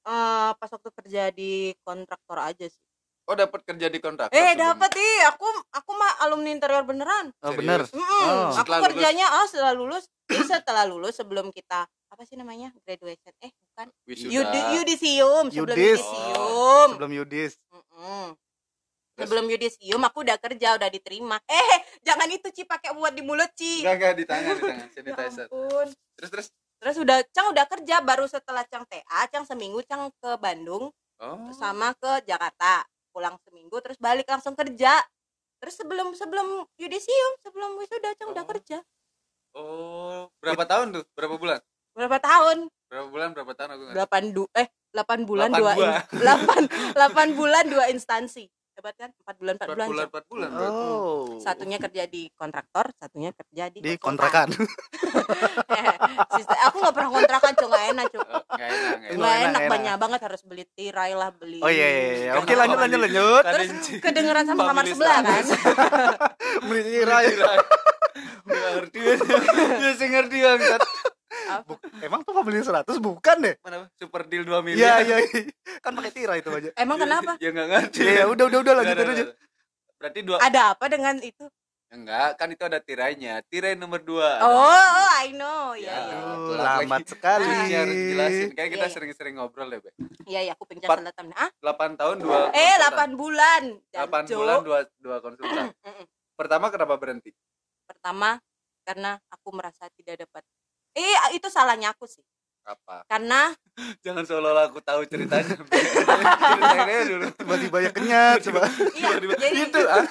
Eh, 0.00 0.50
pas 0.58 0.70
waktu 0.72 0.90
kerja 0.90 1.22
di 1.30 1.70
kontraktor 1.86 2.38
aja 2.42 2.66
sih. 2.66 2.82
Oh, 3.30 3.38
dapat 3.38 3.62
kerja 3.62 3.86
di 3.86 4.02
kontrak. 4.02 4.34
Eh, 4.34 4.58
dapat 4.58 4.90
ih. 4.98 5.18
Aku 5.30 5.46
aku 5.70 5.90
mah 5.94 6.18
alumni 6.26 6.50
interior 6.50 6.82
beneran. 6.82 7.30
Oh, 7.38 7.54
Serius? 7.54 7.60
bener. 7.62 7.80
Mm-mm. 7.94 8.02
Oh. 8.26 8.50
Aku 8.50 8.66
Setelah 8.66 8.78
lulus. 8.82 8.86
kerjanya 8.90 9.26
oh 9.30 9.46
setelah 9.46 9.74
lulus, 9.76 10.04
setelah 10.26 10.84
lulus 10.90 11.14
sebelum 11.14 11.46
kita 11.54 11.86
apa 11.86 12.22
sih 12.26 12.34
namanya 12.34 12.74
graduation? 12.82 13.30
Eh 13.38 13.54
bukan 13.70 13.86
yudisium 14.74 15.46
sebelum 15.46 15.54
Yudis. 15.54 16.02
yudisium. 16.02 16.88
Sebelum 16.98 17.12
Yudis. 17.14 17.52
Mm-mm. 17.70 18.26
Terus? 18.34 18.49
Sebelum 19.20 19.44
yudisium 19.46 20.00
aku 20.00 20.22
udah 20.22 20.36
kerja 20.36 20.74
udah 20.74 20.88
diterima. 20.88 21.36
Eh 21.44 21.72
jangan 22.00 22.26
itu 22.26 22.48
Ci 22.50 22.62
pakai 22.64 22.90
buat 22.90 23.10
di 23.10 23.20
mulut 23.20 23.50
Ci. 23.52 23.84
Enggak, 23.84 23.94
enggak 23.94 24.12
di 24.14 24.24
tangan, 24.24 24.54
di 24.54 24.62
tangan. 24.62 24.86
Ya 24.90 24.94
Sanitizer. 24.94 25.46
ampun. 25.46 25.88
Terus 26.16 26.30
terus. 26.30 26.46
Terus 26.80 26.96
udah 26.96 27.18
Cang 27.28 27.48
udah 27.48 27.64
kerja 27.66 28.00
baru 28.00 28.24
setelah 28.24 28.64
Cang 28.64 28.84
TA, 28.84 29.20
Cang 29.26 29.44
seminggu 29.44 29.84
Cang 29.84 30.08
ke 30.14 30.30
Bandung 30.36 30.88
Oh. 31.20 31.52
sama 31.52 31.92
ke 31.94 32.24
Jakarta. 32.24 32.80
Pulang 33.12 33.36
seminggu 33.44 33.76
terus 33.78 34.00
balik 34.00 34.24
langsung 34.24 34.54
kerja. 34.54 34.96
Terus 35.60 35.76
sebelum 35.76 36.14
sebelum 36.14 36.64
yudisium, 36.74 37.32
sebelum 37.38 37.76
wisuda 37.76 38.16
Cang 38.16 38.32
udah 38.32 38.42
Oh. 38.42 38.48
kerja. 38.48 38.78
Oh, 39.50 40.20
berapa 40.38 40.62
tahun 40.62 40.94
tuh? 40.94 41.04
Berapa 41.12 41.36
bulan? 41.36 41.60
Berapa 41.92 42.16
tahun? 42.16 42.70
Berapa 42.86 43.08
bulan? 43.08 43.28
Berapa 43.34 43.52
tahun 43.52 43.70
aku 43.70 43.82
delapan 43.92 44.22
du 44.30 44.44
eh 44.52 44.66
delapan 44.90 45.18
bulan 45.22 45.48
Delapan 45.48 45.60
dua 45.60 45.72
bulan. 45.74 45.92
in- 45.92 46.06
delapan 46.22 46.62
delapan 46.90 47.28
bulan 47.34 47.64
dua 47.66 47.84
instansi 47.86 48.44
hebat 48.80 48.96
kan 48.96 49.10
empat 49.14 49.36
bulan 49.36 49.54
empat 49.54 49.66
Empat 49.66 49.76
bulan, 49.76 49.88
bulan, 49.90 50.06
empat 50.08 50.24
bulan. 50.26 50.50
Oh. 50.56 51.36
satunya 51.36 51.76
kerja 51.76 52.02
di 52.06 52.32
kontraktor 52.32 52.86
satunya 52.96 53.30
kerja 53.30 53.64
di, 53.68 53.78
di 53.78 53.92
konsultan. 53.94 54.48
kontrakan. 54.48 54.48
Eh, 55.70 55.94
sister, 56.32 56.58
aku 56.60 56.76
nggak 56.80 56.94
pernah 56.94 57.10
kontrakan 57.12 57.52
cuma 57.54 57.68
nggak 57.70 57.84
enak 57.90 58.06
cuma 58.08 58.24
Oh, 58.26 58.42
Nggak 58.50 58.68
enak, 58.68 58.94
nggak 58.96 59.10
nggak 59.10 59.10
enak. 59.10 59.20
enak, 59.20 59.36
enak 59.40 59.60
enak. 59.60 59.70
banyak 59.70 59.94
banget 59.96 60.20
harus 60.22 60.40
beli 60.42 60.64
tirai 60.70 61.12
lah 61.12 61.30
beli 61.30 61.60
Oh 61.60 61.68
iya 61.68 61.88
iya. 61.88 62.12
iya. 62.16 62.32
Oke 62.36 62.52
lanjut 62.52 62.78
lanjut 62.78 62.98
beli? 62.98 63.06
lanjut. 63.10 63.42
Terus 63.44 63.68
kedengeran 63.98 64.44
sama 64.44 64.62
kamar 64.66 64.84
sebelah 64.86 65.18
kan 65.20 65.44
Beli 66.66 66.82
tirai. 66.84 67.26
Nggak 68.42 68.70
ngerti? 68.72 68.98
Dia 69.76 69.92
sih 69.94 70.08
ngerti 70.08 70.36
bangsat. 70.40 70.80
Apa? 71.52 71.74
Emang 71.98 72.20
tuh 72.20 72.32
beli 72.40 72.60
100 72.60 72.86
bukan 72.98 73.36
deh? 73.40 73.54
Mana 73.60 73.90
super 73.92 74.22
deal 74.24 74.42
2 74.42 74.50
Iya 74.50 74.60
miliar. 74.60 74.96
iya. 75.02 75.16
iya. 75.20 75.42
Kan 75.78 75.92
pakai 75.92 76.12
tirai 76.12 76.38
itu 76.38 76.48
aja. 76.48 76.70
emang 76.74 76.96
Ya, 76.96 77.02
kenapa 77.02 77.32
Ya 77.36 77.48
enggak 77.50 77.68
ngerti. 77.68 77.98
Iya 78.00 78.12
ya, 78.12 78.24
udah 78.26 78.44
udah 78.46 78.58
udah 78.60 78.74
lanjutin 78.74 79.02
nggak, 79.02 79.16
aja. 79.16 79.24
Berarti 79.96 80.20
dua 80.22 80.36
ada 80.38 80.62
apa 80.70 80.84
dengan 80.86 81.16
itu 81.18 81.44
enggak, 81.90 82.28
kan 82.36 82.48
itu 82.48 82.62
ada 82.62 82.78
tirainya. 82.78 83.42
Tirai 83.44 83.74
nomor 83.74 83.98
2. 83.98 84.14
oh, 84.14 84.46
oh 84.46 85.10
I 85.18 85.28
know 85.32 85.74
ya 85.74 85.90
Ya. 85.90 85.98
ya 86.06 86.18
Oh, 86.22 86.54
lagi. 86.54 86.86
lambat 86.86 87.02
sekali. 87.04 87.44
Ini 87.44 87.74
harus 87.74 87.98
jelasin. 88.06 88.48
Kayak 88.52 88.70
kita 88.70 88.78
Iya, 88.78 88.86
iya. 88.86 88.94
sering-sering 88.94 89.34
ngobrol 89.34 89.68
ya, 89.68 89.78
Be. 89.78 89.90
iya 90.24 90.40
ya 90.40 90.52
aku 90.54 90.64
pencet 90.64 90.86
Empat- 90.86 91.02
selatan 91.02 91.26
ah 91.34 91.50
8 91.52 91.96
tahun 91.96 92.16
2 92.20 92.54
eh 92.54 92.74
8 92.78 93.10
bulan 93.12 93.62
8 93.90 94.06
Jancuk. 94.22 94.38
bulan 94.38 94.58
2 94.62 94.78
2 95.02 95.18
konsultan. 95.20 95.66
Pertama 96.32 96.66
kenapa 96.68 96.94
berhenti? 96.96 97.30
pertama 97.82 98.38
karena 98.80 99.18
aku 99.28 99.50
merasa 99.50 99.90
tidak 99.90 100.14
dapat 100.20 100.46
eh 100.92 101.14
itu 101.32 101.46
salahnya 101.46 101.90
aku 101.90 102.04
sih 102.04 102.20
Apa? 102.62 103.02
karena 103.06 103.50
Jangan 104.04 104.22
seolah-olah 104.22 104.68
aku 104.68 104.78
tahu 104.80 105.00
ceritanya. 105.04 105.50
Aja 106.84 107.02
dulu. 107.06 107.26
Tiba-tiba 107.32 107.76
ya 107.80 107.90
kenyat 107.90 108.36
coba. 108.42 108.60
iya 108.92 109.08
jadi 109.16 109.46
Itu 109.64 109.78
ah. 109.82 110.04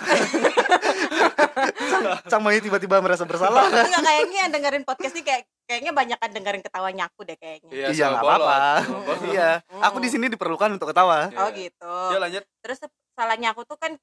Sama 2.25 2.49
ini 2.49 2.59
tiba-tiba 2.61 2.97
merasa 2.97 3.23
bersalah. 3.23 3.69
enggak 3.69 4.01
kayaknya 4.01 4.37
yang 4.41 4.51
dengerin 4.51 4.83
podcast 4.83 5.13
ini 5.13 5.21
kayak 5.21 5.41
kayaknya 5.65 5.91
banyak 5.91 6.17
kan 6.17 6.29
dengerin 6.31 6.59
ketawanya 6.59 7.03
aku 7.05 7.23
deh 7.23 7.35
kayaknya 7.35 7.69
Iya, 7.69 7.85
Iya 7.91 8.03
nggak 8.09 8.19
bolot. 8.19 8.39
apa-apa. 8.41 9.13
Iya. 9.27 9.49
Aku 9.85 9.95
di 9.99 10.09
sini 10.09 10.25
diperlukan 10.27 10.69
untuk 10.73 10.89
ketawa. 10.89 11.29
Iya. 11.29 11.37
oh 11.37 11.47
gitu 11.51 11.93
Ya 12.09 12.17
lanjut. 12.17 12.43
terus 12.59 12.77
salahnya 13.13 13.53
aku 13.53 13.61
tuh 13.63 13.75
kan 13.75 13.93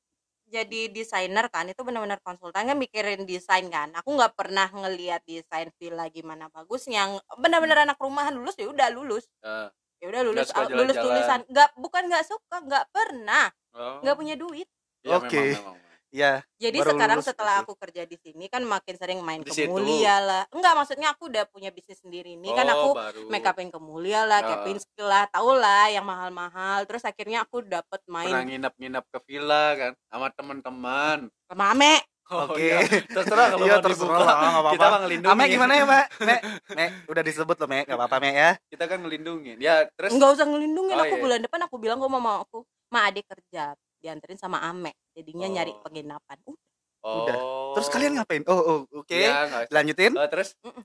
jadi 0.47 0.89
desainer 0.95 1.47
kan 1.51 1.67
itu 1.67 1.83
benar-benar 1.83 2.23
konsultan 2.23 2.71
kan 2.71 2.77
mikirin 2.79 3.27
desain 3.27 3.67
kan 3.69 3.91
aku 3.95 4.15
nggak 4.15 4.33
pernah 4.39 4.71
ngelihat 4.71 5.23
desain 5.27 5.69
villa 5.79 6.07
gimana 6.09 6.47
bagusnya 6.55 7.19
benar-benar 7.39 7.83
anak 7.87 7.99
rumahan 7.99 8.35
lulus 8.35 8.55
ya 8.59 8.71
udah 8.71 8.89
lulus 8.95 9.27
Eh, 9.43 9.69
ya 10.01 10.07
udah 10.13 10.23
lulus 10.27 10.47
suka 10.51 10.63
lulus 10.71 10.95
jalan-jalan. 10.97 11.05
tulisan 11.05 11.41
nggak 11.51 11.69
bukan 11.81 12.03
nggak 12.11 12.25
suka 12.27 12.57
nggak 12.63 12.85
pernah 12.95 13.47
oh. 13.75 13.99
nggak 14.03 14.17
punya 14.17 14.35
duit 14.39 14.69
Iya, 15.07 15.23
Oke. 15.23 15.39
memang, 15.39 15.79
memang. 15.79 15.79
Iya. 16.17 16.41
Jadi 16.57 16.79
Baru 16.81 16.91
sekarang 16.97 17.19
lulus 17.21 17.29
setelah 17.29 17.55
gitu. 17.61 17.65
aku 17.69 17.73
kerja 17.77 18.03
di 18.09 18.17
sini 18.17 18.49
kan 18.49 18.65
makin 18.65 18.97
sering 18.97 19.21
main 19.21 19.45
Di 19.45 19.53
ke 19.53 19.53
situ. 19.53 19.69
Mulia 19.69 20.17
lah. 20.17 20.43
Enggak, 20.49 20.73
maksudnya 20.73 21.13
aku 21.13 21.29
udah 21.29 21.45
punya 21.45 21.69
bisnis 21.69 22.01
sendiri 22.01 22.41
nih 22.41 22.57
kan 22.57 22.65
Oh, 22.65 22.73
aku 22.73 22.89
baru. 22.97 23.21
make 23.29 23.45
upin 23.45 23.69
ke 23.69 23.77
Mulia 23.77 24.25
lah, 24.25 24.41
Ya. 24.41 24.49
Kepinski 24.57 25.05
lah, 25.05 25.29
tau 25.29 25.53
lah 25.53 25.93
yang 25.93 26.09
mahal-mahal. 26.09 26.89
Terus 26.89 27.05
akhirnya 27.05 27.45
aku 27.45 27.61
dapet 27.61 28.01
pernah 28.01 28.25
main 28.33 28.49
nginap-nginap 28.49 29.05
ke 29.13 29.19
villa 29.29 29.77
kan 29.77 29.93
sama 30.09 30.33
teman-teman. 30.33 31.29
sama 31.45 31.65
Ame. 31.71 32.01
Oh, 32.27 32.51
Oke. 32.51 32.59
iya. 32.59 32.83
Terserah 33.07 33.55
kalau 33.55 33.63
Iya, 33.63 33.77
mau 33.77 33.85
terserah 33.87 34.19
dibuka. 34.19 34.27
lah, 34.27 34.37
apa-apa. 34.51 34.71
Kita 34.75 34.87
mah 34.89 35.01
ngelindungin. 35.05 35.37
Ame 35.37 35.45
gimana 35.47 35.73
ya, 35.73 35.85
Mek? 35.87 36.07
Mek, 36.19 36.41
Mek, 36.75 36.91
udah 37.07 37.23
disebut 37.23 37.55
loh, 37.55 37.69
Mek. 37.71 37.85
Gak 37.87 37.95
apa-apa, 37.95 38.17
Mek 38.19 38.35
ya. 38.35 38.51
Kita 38.67 38.85
kan 38.91 38.99
ngelindungin. 38.99 39.57
Ya, 39.63 39.87
terus 39.95 40.11
Enggak 40.11 40.35
usah 40.35 40.43
ngelindungin 40.43 40.97
Oh, 40.97 41.05
aku 41.05 41.15
iya. 41.15 41.23
bulan 41.23 41.41
depan 41.45 41.61
aku 41.63 41.77
bilang 41.79 42.03
kok 42.03 42.11
mama 42.11 42.43
aku, 42.43 42.67
"Ma, 42.91 43.07
adik 43.07 43.31
kerja." 43.31 43.79
Dianterin 44.07 44.39
sama 44.39 44.63
Ame. 44.63 44.95
Jadinya 45.11 45.51
Oh. 45.51 45.53
nyari 45.53 45.73
penginapan. 45.83 46.39
Uh, 46.47 46.55
oh. 47.03 47.19
udah. 47.21 47.37
Terus 47.75 47.89
kalian 47.91 48.13
ngapain? 48.15 48.47
Oh, 48.47 48.55
oh 48.57 48.79
oke. 48.95 49.11
Iya, 49.11 49.35
nggak- 49.45 49.71
Lanjutin. 49.71 50.13
Eh, 50.15 50.29
terus 50.29 50.55
Mm-mm. 50.63 50.85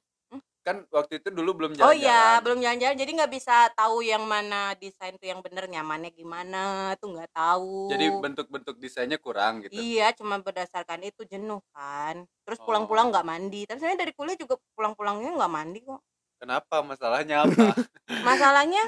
kan 0.62 0.86
waktu 0.90 1.18
itu 1.18 1.30
dulu 1.30 1.58
belum 1.58 1.72
Oh 1.74 1.90
jalan-jalan. 1.90 1.98
iya, 1.98 2.38
belum 2.38 2.60
jalan-jalan 2.60 2.94
jadi 2.96 3.12
nggak 3.18 3.34
bisa 3.34 3.56
tahu 3.74 4.02
yang 4.02 4.22
mana 4.24 4.74
desain 4.76 5.18
tuh 5.18 5.26
yang 5.26 5.42
bener 5.42 5.66
nyamannya 5.66 6.10
gimana 6.12 6.62
tuh 6.98 7.14
nggak 7.14 7.30
tahu. 7.32 7.90
Jadi 7.90 8.06
bentuk-bentuk 8.12 8.76
desainnya 8.78 9.18
kurang 9.18 9.62
gitu. 9.62 9.74
Iya, 9.74 10.14
cuma 10.14 10.38
berdasarkan 10.38 11.02
itu 11.02 11.26
jenuh 11.26 11.62
kan. 11.72 12.26
Terus 12.42 12.58
Oh. 12.58 12.66
pulang-pulang 12.66 13.10
nggak 13.10 13.24
mandi. 13.24 13.66
Tapi 13.66 13.78
sebenarnya 13.78 14.02
dari 14.02 14.14
kuliah 14.14 14.38
juga 14.38 14.58
pulang-pulangnya 14.74 15.34
nggak 15.34 15.50
mandi 15.52 15.80
kok. 15.82 16.02
Kenapa? 16.38 16.82
Masalahnya 16.82 17.36
apa? 17.42 17.66
Masalahnya, 18.26 18.84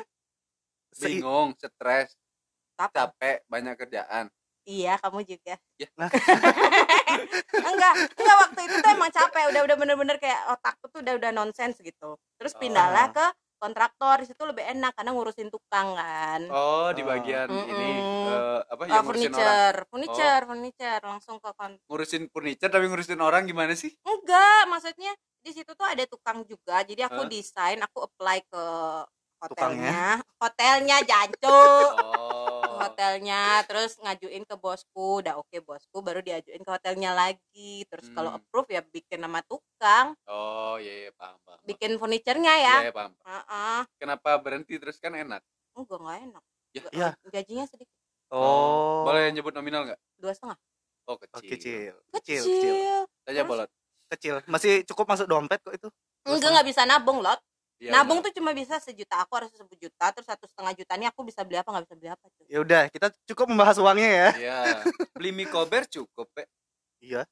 Bingung, 0.93 1.57
stres, 1.57 2.13
apa? 2.75 2.89
capek, 2.91 3.45
banyak 3.45 3.73
kerjaan. 3.77 4.25
Iya, 4.63 4.95
kamu 4.97 5.27
juga. 5.27 5.59
Ya. 5.75 5.87
Nah. 5.93 6.07
enggak, 7.67 7.93
enggak 8.15 8.37
waktu 8.39 8.59
itu 8.63 8.75
tuh 8.79 8.91
emang 8.91 9.11
capek. 9.11 9.43
Udah 9.51 9.61
udah 9.63 9.75
bener-bener 9.75 10.17
kayak 10.17 10.39
otakku 10.49 10.87
tuh 10.87 11.03
udah 11.03 11.13
udah 11.19 11.31
nonsens 11.31 11.75
gitu. 11.77 12.15
Terus 12.39 12.55
pindahlah 12.55 13.11
Oh. 13.11 13.13
ke 13.13 13.25
kontraktor. 13.59 14.23
Di 14.23 14.27
situ 14.27 14.39
lebih 14.41 14.63
enak 14.65 14.95
karena 14.95 15.11
ngurusin 15.11 15.47
tukang 15.47 15.91
kan. 15.93 16.47
Oh, 16.47 16.89
di 16.89 17.03
Oh. 17.03 17.05
bagian 17.05 17.47
Mm-mm. 17.47 17.69
ini 17.69 17.89
eh, 18.23 18.59
apa 18.63 18.81
Uh, 18.81 18.87
ya 18.87 18.99
ngurusin 19.01 19.03
orang. 19.03 19.03
furniture, 19.35 19.77
furniture, 19.85 20.41
furniture 20.47 21.01
langsung 21.03 21.35
ke 21.37 21.49
kon 21.53 21.71
Ngurusin 21.83 22.23
furniture 22.27 22.71
tapi 22.71 22.85
ngurusin 22.87 23.19
orang 23.19 23.43
gimana 23.43 23.75
sih? 23.75 23.91
Enggak, 23.99 24.63
maksudnya 24.67 25.11
di 25.43 25.51
situ 25.51 25.75
tuh 25.75 25.83
ada 25.83 26.07
tukang 26.07 26.47
juga. 26.47 26.79
Jadi 26.81 27.03
aku 27.03 27.19
Hah? 27.19 27.29
desain, 27.29 27.79
aku 27.79 27.99
apply 28.01 28.39
ke 28.47 28.63
Tukangnya? 29.43 29.91
hotelnya. 29.91 30.03
Hotelnya 30.39 30.97
jancu. 31.03 31.51
Oh. 31.51 32.62
Hotelnya 32.85 33.41
terus 33.63 33.91
ngajuin 33.97 34.43
ke 34.43 34.55
bosku 34.55 35.19
udah 35.19 35.35
oke 35.35 35.57
bosku 35.61 35.97
baru 35.99 36.19
diajuin 36.19 36.59
ke 36.59 36.69
hotelnya 36.69 37.11
lagi 37.11 37.83
terus 37.85 38.07
kalau 38.09 38.29
Hmm. 38.29 38.37
approve 38.37 38.69
ya 38.69 38.81
bikin 38.81 39.19
nama 39.19 39.39
tukang 39.41 40.13
Oh, 40.25 40.75
iya, 40.75 41.07
iya 41.07 41.11
paham, 41.11 41.37
paham. 41.41 41.59
bikin 41.63 41.91
furniturnya 41.95 42.53
ya 42.53 42.75
Iya, 42.77 42.83
iya, 42.83 42.93
paham. 42.93 43.11
Heeh. 43.19 43.79
Kenapa 43.95 44.29
berhenti 44.37 44.75
terus 44.75 44.97
kan 44.97 45.11
enak? 45.11 45.41
enggak 45.73 45.97
nggak 45.97 46.17
enak 46.23 46.43
Ya. 46.71 46.81
Ya. 46.91 47.09
gajinya 47.27 47.65
sedikit 47.65 47.93
Oh. 48.27 49.05
Boleh 49.05 49.29
nyebut 49.29 49.51
nominal 49.51 49.85
nggak? 49.85 49.99
dua 50.17 50.33
setengah 50.33 50.57
Oh, 51.03 51.13
Oh, 51.13 51.17
kecil. 51.19 51.49
kecil. 51.49 51.93
kecil, 52.09 52.41
Kecil, 52.41 52.41
kecil. 52.41 52.75
Saja 53.21 53.35
Terus? 53.35 53.49
bolot. 53.49 53.69
Kecil. 54.09 54.35
Masih 54.45 54.73
cukup 54.85 55.05
masuk 55.05 55.27
dompet 55.27 55.59
kok 55.59 55.73
itu. 55.73 55.87
Enggak 56.23 56.49
nggak 56.49 56.67
bisa 56.67 56.81
nabung 56.83 57.19
lot 57.19 57.37
Iya, 57.77 57.91
nabung 57.91 58.19
benar. 58.19 58.29
tuh 58.29 58.33
cuma 58.39 58.51
bisa 58.51 58.75
sejuta 58.77 59.19
aku 59.19 59.33
harus 59.35 59.51
sepuluh 59.51 59.75
juta 59.77 60.05
terus 60.09 60.25
satu 60.25 60.45
setengah 60.45 60.73
juta 60.73 60.93
ini 60.93 61.05
aku 61.05 61.21
bisa 61.21 61.41
beli 61.41 61.57
apa 61.57 61.67
nggak 61.67 61.83
bisa 61.83 61.95
beli 61.95 62.09
apa 62.09 62.25
tuh 62.29 62.45
Ya 62.47 62.59
udah, 62.59 62.81
kita 62.87 63.07
cukup 63.25 63.45
membahas 63.49 63.75
uangnya 63.75 64.09
ya. 64.09 64.29
Iya. 64.35 64.59
Beli 65.13 65.31
mie 65.31 65.45
kober 65.45 65.83
cukup, 65.85 66.27
Pe. 66.31 66.47
Iya. 66.99 67.27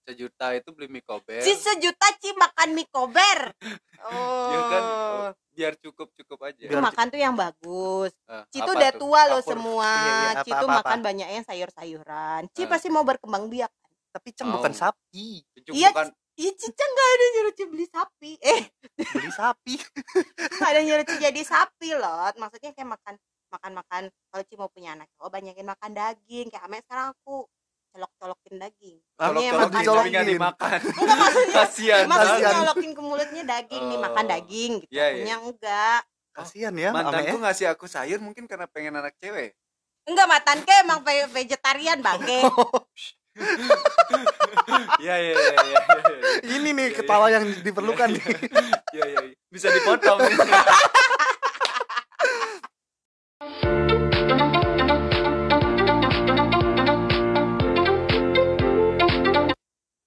Sejuta 0.00 0.50
itu 0.52 0.68
beli 0.72 0.88
mie 0.88 1.04
kober. 1.04 1.38
si 1.38 1.52
sejuta 1.54 2.08
ci 2.18 2.32
makan 2.32 2.72
mie 2.72 2.88
kober 2.88 3.52
oh 4.02 4.48
Ya 4.48 4.60
kan, 4.66 4.82
biar 5.52 5.72
cukup-cukup 5.78 6.38
aja. 6.42 6.66
Itu 6.66 6.74
makan 6.74 7.06
tuh 7.06 7.20
yang 7.20 7.36
bagus 7.36 8.10
Eh, 8.26 8.42
Ci 8.50 8.58
tuh 8.58 8.74
udah 8.74 8.90
tuh? 8.90 8.98
tua 8.98 9.20
loh 9.28 9.42
semua. 9.44 9.86
Iya, 9.86 10.10
iya, 10.10 10.30
Ci 10.42 10.50
tuh 10.50 10.66
apa, 10.66 10.78
makan 10.82 10.98
apa. 10.98 11.04
banyak 11.04 11.28
yang 11.30 11.44
sayur-sayuran. 11.44 12.40
Ci 12.50 12.62
Eh. 12.62 12.66
pasti 12.66 12.88
mau 12.88 13.04
berkembang 13.04 13.46
biak. 13.46 13.70
Tapi 14.10 14.28
Ceng 14.32 14.48
Oh. 14.48 14.58
bukan 14.58 14.72
sapi, 14.72 15.44
Iya, 15.68 15.92
bukan 15.92 16.08
Iya 16.40 16.52
Cica 16.56 16.72
nggak 16.82 17.08
ada 17.10 17.24
nyuruh 17.30 17.52
Ci 17.52 17.64
beli 17.66 17.84
sapi. 17.86 18.30
Eh 18.40 18.60
beli 18.96 19.28
sapi. 19.30 19.74
nggak 20.56 20.70
ada 20.70 20.80
nyuruh 20.80 21.04
Ci 21.04 21.16
jadi 21.18 21.42
sapi 21.42 21.92
loh. 21.92 22.32
Maksudnya 22.34 22.72
kayak 22.72 22.90
makan 22.90 23.14
makan 23.50 23.72
makan 23.76 24.02
kalau 24.26 24.42
Ci 24.42 24.54
mau 24.56 24.66
punya 24.66 24.94
anak 24.94 25.12
cowok 25.14 25.30
banyakin 25.30 25.66
makan 25.66 25.90
daging. 25.92 26.46
Kayak 26.48 26.64
Ame 26.64 26.80
sekarang 26.80 27.12
aku 27.12 27.44
colok-colokin 27.90 28.56
daging. 28.56 28.96
Ini 28.96 29.42
colok-colok 29.50 29.68
tapi 29.98 30.08
nggak 30.08 30.24
daging. 30.24 30.28
dimakan. 30.32 30.78
Enggak 30.80 31.16
maksudnya 31.18 31.52
Kasihan. 31.60 32.04
maksudnya 32.06 32.32
Kasihan. 32.32 32.54
nyolokin 32.56 32.90
ke 32.90 33.02
mulutnya 33.02 33.42
daging 33.44 33.82
nih 33.84 33.98
makan 34.00 34.24
Oh. 34.24 34.30
daging 34.30 34.72
gitu. 34.80 34.90
Iya, 34.90 35.06
iya. 35.06 35.18
Punya 35.20 35.36
enggak. 35.42 36.00
Kasihan 36.30 36.72
ya, 36.72 36.90
Mantanku 36.94 37.36
ya. 37.36 37.42
ngasih 37.42 37.66
aku 37.68 37.84
sayur 37.84 38.22
mungkin 38.22 38.46
karena 38.46 38.64
pengen 38.64 38.94
anak 38.94 39.12
cewek. 39.18 39.52
Enggak 40.06 40.24
matan 40.24 40.62
ke 40.62 40.72
emang 40.80 41.02
ve- 41.02 41.28
vegetarian 41.28 41.98
bangke. 42.00 42.40
Iya 45.00 45.14
iya 45.16 45.32
iya 45.32 45.32
iya. 45.32 45.58
iya, 45.64 45.78
iya. 45.80 46.32
Ini 46.44 46.68
nih 46.72 46.86
Iya, 46.92 46.96
ketawa 46.96 47.26
yang 47.32 47.44
diperlukan 47.64 48.08
nih. 48.16 48.24
Iya 48.92 49.04
iya. 49.06 49.20
iya. 49.30 49.36
Bisa 49.50 49.68
dipotong. 49.72 50.18